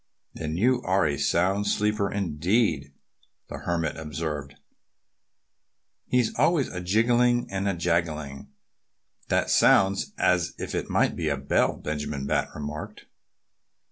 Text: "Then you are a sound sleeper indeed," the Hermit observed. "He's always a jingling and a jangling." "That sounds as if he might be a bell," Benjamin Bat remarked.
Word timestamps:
"Then 0.33 0.57
you 0.57 0.81
are 0.81 1.05
a 1.05 1.15
sound 1.19 1.67
sleeper 1.67 2.11
indeed," 2.11 2.91
the 3.49 3.59
Hermit 3.59 3.97
observed. 3.97 4.55
"He's 6.07 6.33
always 6.39 6.69
a 6.69 6.81
jingling 6.81 7.51
and 7.51 7.67
a 7.69 7.75
jangling." 7.75 8.47
"That 9.27 9.51
sounds 9.51 10.13
as 10.17 10.55
if 10.57 10.71
he 10.71 10.81
might 10.89 11.15
be 11.15 11.29
a 11.29 11.37
bell," 11.37 11.75
Benjamin 11.77 12.25
Bat 12.25 12.47
remarked. 12.55 13.05